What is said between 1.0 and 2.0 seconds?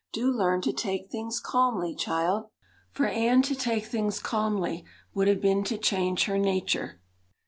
things calmly,